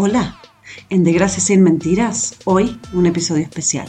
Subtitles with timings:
[0.00, 0.40] Hola,
[0.90, 3.88] en De Gracias sin Mentiras, hoy un episodio especial.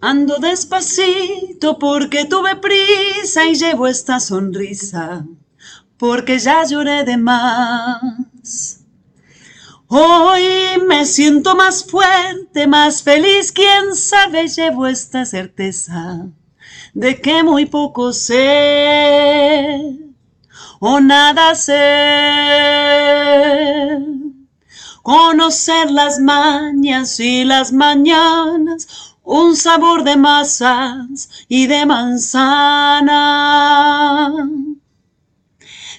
[0.00, 5.26] Ando despacito porque tuve prisa y llevo esta sonrisa,
[5.98, 8.84] porque ya lloré de más.
[9.88, 10.44] Hoy
[10.86, 16.28] me siento más fuerte, más feliz, quién sabe, llevo esta certeza
[16.94, 19.98] de que muy poco sé
[20.80, 21.80] o nada sé.
[25.02, 33.20] Conocer las mañas y las mañanas, un sabor de masas y de manzana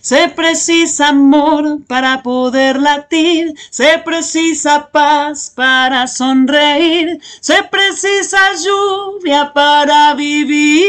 [0.05, 10.14] se precisa amor para poder latir, se precisa paz para sonreír, se precisa lluvia para
[10.14, 10.86] vivir.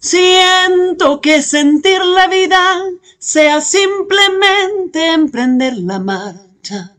[0.00, 2.82] Siento que sentir la vida
[3.20, 6.97] sea simplemente emprender la marcha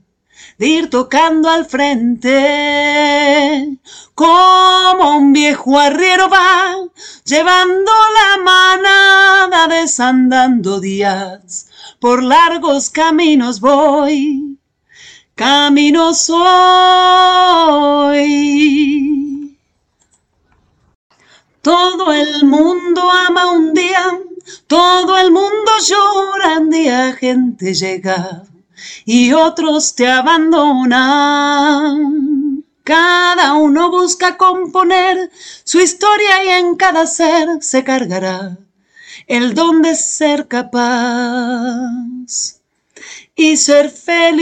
[0.59, 2.35] de ir tocando al frente,
[4.13, 6.75] como un viejo arriero va,
[7.23, 11.69] llevando la manada desandando días,
[12.01, 14.57] por largos caminos voy,
[15.33, 16.38] camino soy.
[21.61, 24.05] Todo el mundo ama un día,
[24.67, 28.44] todo el mundo llora un día, gente llega
[29.05, 30.95] y otros te abandonan.
[32.83, 35.30] Cada uno busca componer
[35.63, 38.57] su historia y en cada ser se cargará
[39.27, 42.61] el don de ser capaz
[43.35, 44.39] y ser feliz.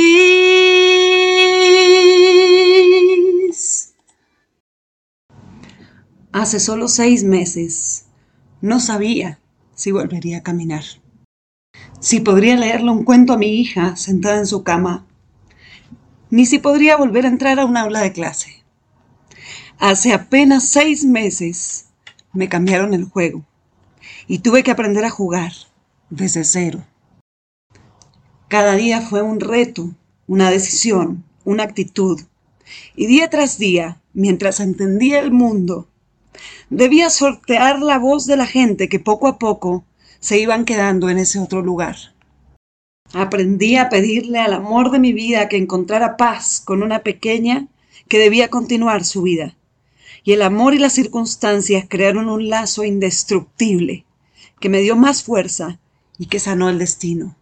[6.32, 8.06] Hace solo seis meses
[8.62, 9.40] no sabía
[9.76, 10.84] si volvería a caminar
[12.00, 15.06] si podría leerle un cuento a mi hija sentada en su cama,
[16.30, 18.64] ni si podría volver a entrar a un aula de clase.
[19.80, 21.86] Hace apenas seis meses
[22.34, 23.44] me cambiaron el juego
[24.28, 25.54] y tuve que aprender a jugar
[26.10, 26.84] desde cero.
[28.48, 29.92] Cada día fue un reto,
[30.28, 32.22] una decisión, una actitud.
[32.96, 35.88] Y día tras día, mientras entendía el mundo,
[36.70, 39.86] debía sortear la voz de la gente que poco a poco
[40.20, 41.96] se iban quedando en ese otro lugar.
[43.14, 47.68] Aprendí a pedirle al amor de mi vida que encontrara paz con una pequeña
[48.08, 49.56] que debía continuar su vida.
[50.24, 54.06] Y el amor y las circunstancias crearon un lazo indestructible
[54.60, 55.80] que me dio más fuerza
[56.18, 57.38] y que sanó el destino.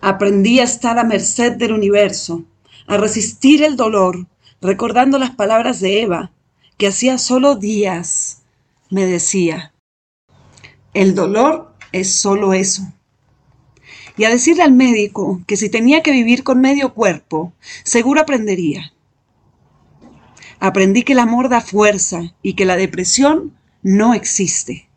[0.00, 2.44] Aprendí a estar a merced del universo,
[2.86, 4.26] a resistir el dolor,
[4.60, 6.30] recordando las palabras de Eva,
[6.76, 8.42] que hacía solo días
[8.90, 9.72] me decía,
[10.96, 12.82] el dolor es solo eso.
[14.16, 17.52] Y a decirle al médico que si tenía que vivir con medio cuerpo,
[17.84, 18.94] seguro aprendería.
[20.58, 23.52] Aprendí que el amor da fuerza y que la depresión
[23.82, 24.88] no existe.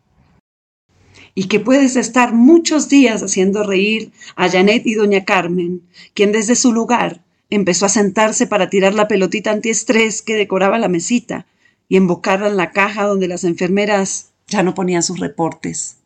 [1.34, 5.82] Y que puedes estar muchos días haciendo reír a Janet y doña Carmen,
[6.14, 10.88] quien desde su lugar empezó a sentarse para tirar la pelotita antiestrés que decoraba la
[10.88, 11.46] mesita
[11.90, 15.96] y embocarla en la caja donde las enfermeras ya no ponía sus reportes.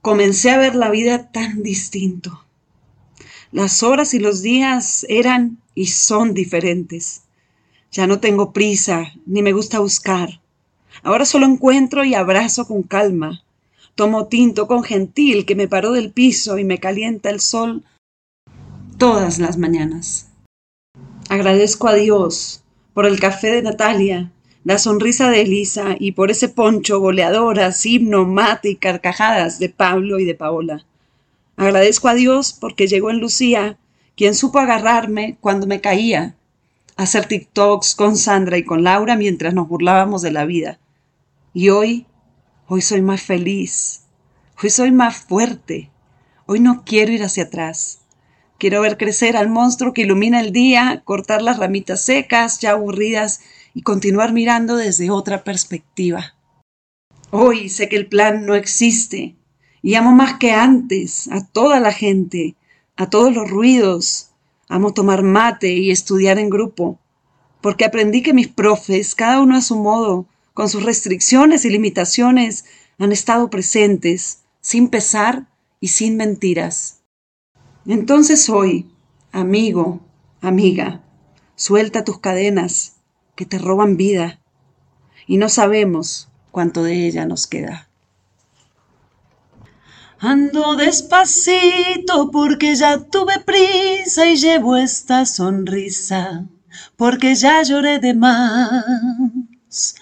[0.00, 2.44] Comencé a ver la vida tan distinto.
[3.50, 7.22] Las horas y los días eran y son diferentes.
[7.90, 10.40] Ya no tengo prisa, ni me gusta buscar.
[11.02, 13.42] Ahora solo encuentro y abrazo con calma.
[13.94, 17.84] Tomo tinto con gentil que me paró del piso y me calienta el sol
[18.98, 20.28] todas las mañanas.
[21.28, 22.62] Agradezco a Dios
[22.94, 24.32] por el café de Natalia,
[24.64, 30.20] la sonrisa de Elisa y por ese poncho, goleadoras, himno, mate y carcajadas de Pablo
[30.20, 30.86] y de Paola.
[31.56, 33.78] Agradezco a Dios porque llegó en Lucía,
[34.16, 36.36] quien supo agarrarme cuando me caía,
[36.96, 40.78] hacer TikToks con Sandra y con Laura mientras nos burlábamos de la vida.
[41.52, 42.06] Y hoy,
[42.68, 44.02] hoy soy más feliz,
[44.62, 45.90] hoy soy más fuerte,
[46.46, 47.98] hoy no quiero ir hacia atrás.
[48.58, 53.40] Quiero ver crecer al monstruo que ilumina el día, cortar las ramitas secas, ya aburridas,
[53.74, 56.34] y continuar mirando desde otra perspectiva.
[57.30, 59.36] Hoy sé que el plan no existe
[59.80, 62.56] y amo más que antes a toda la gente,
[62.96, 64.28] a todos los ruidos.
[64.68, 66.98] Amo tomar mate y estudiar en grupo,
[67.60, 72.64] porque aprendí que mis profes, cada uno a su modo, con sus restricciones y limitaciones,
[72.98, 75.46] han estado presentes, sin pesar
[75.80, 77.02] y sin mentiras.
[77.86, 78.86] Entonces hoy,
[79.32, 80.00] amigo,
[80.40, 81.02] amiga,
[81.56, 82.91] suelta tus cadenas,
[83.34, 84.38] que te roban vida
[85.26, 87.88] y no sabemos cuánto de ella nos queda.
[90.18, 96.44] Ando despacito porque ya tuve prisa y llevo esta sonrisa,
[96.96, 99.96] porque ya lloré de más.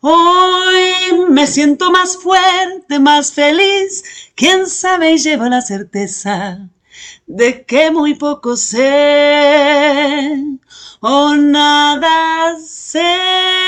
[0.00, 4.02] Hoy me siento más fuerte, más feliz,
[4.34, 6.68] quién sabe y llevo la certeza
[7.26, 10.36] de que muy poco sé
[11.02, 13.59] o nada sé.